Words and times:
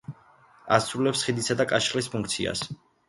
ასრულებს 0.77 1.23
ხიდისა 1.27 1.59
და 1.59 1.67
კაშხლის 1.73 2.09
ფუნქციას. 2.15 2.65